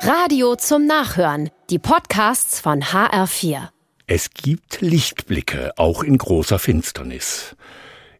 [0.00, 1.50] Radio zum Nachhören.
[1.70, 3.68] Die Podcasts von HR4.
[4.06, 7.56] Es gibt Lichtblicke, auch in großer Finsternis.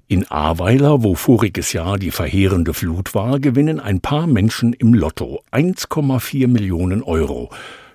[0.08, 5.42] In Ahrweiler, wo voriges Jahr die verheerende Flut war, gewinnen ein paar Menschen im Lotto
[5.52, 7.50] 1,4 Millionen Euro.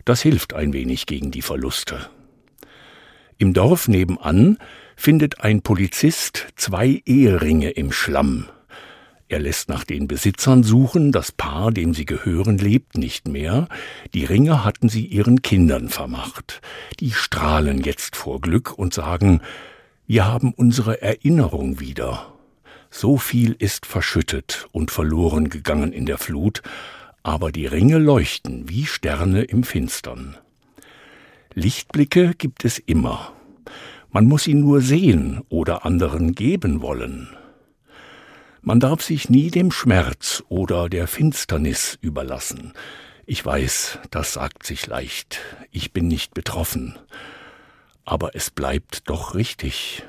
[0.06, 2.00] Das hilft ein wenig gegen die Verluste.
[3.38, 4.58] Im Dorf nebenan
[4.96, 8.48] findet ein Polizist zwei Eheringe im Schlamm.
[9.32, 13.70] Er lässt nach den Besitzern suchen, das Paar, dem sie gehören, lebt nicht mehr,
[14.14, 16.60] die Ringe hatten sie ihren Kindern vermacht.
[17.00, 19.40] Die strahlen jetzt vor Glück und sagen,
[20.06, 22.34] wir haben unsere Erinnerung wieder.
[22.90, 26.62] So viel ist verschüttet und verloren gegangen in der Flut,
[27.24, 30.36] aber die Ringe leuchten wie Sterne im Finstern.
[31.54, 33.32] Lichtblicke gibt es immer.
[34.12, 37.30] Man muss sie nur sehen oder anderen geben wollen.
[38.64, 42.74] Man darf sich nie dem Schmerz oder der Finsternis überlassen.
[43.26, 45.40] Ich weiß, das sagt sich leicht,
[45.72, 47.00] ich bin nicht betroffen,
[48.06, 50.04] aber es bleibt doch richtig.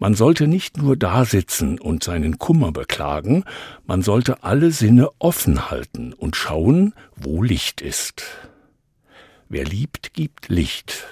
[0.00, 3.44] Man sollte nicht nur dasitzen und seinen Kummer beklagen,
[3.86, 8.24] man sollte alle Sinne offen halten und schauen, wo Licht ist.
[9.48, 11.06] Wer liebt, gibt Licht.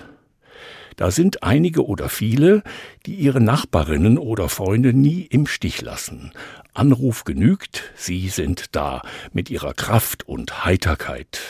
[0.96, 2.62] Da sind einige oder viele,
[3.06, 6.32] die ihre Nachbarinnen oder Freunde nie im Stich lassen.
[6.74, 11.40] Anruf genügt, sie sind da, mit ihrer Kraft und Heiterkeit.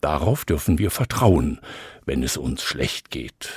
[0.00, 1.60] Darauf dürfen wir vertrauen,
[2.04, 3.50] wenn es uns schlecht geht.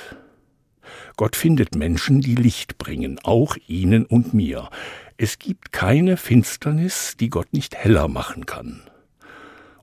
[1.16, 4.70] Gott findet Menschen, die Licht bringen, auch Ihnen und mir.
[5.16, 8.82] Es gibt keine Finsternis, die Gott nicht heller machen kann.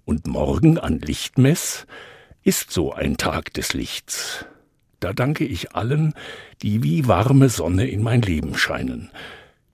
[0.04, 1.86] Und morgen an Lichtmess
[2.44, 4.46] ist so ein Tag des Lichts.
[5.00, 6.14] Da danke ich allen,
[6.62, 9.12] die wie warme Sonne in mein Leben scheinen.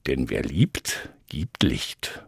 [0.08, 2.26] Denn wer liebt, gibt Licht.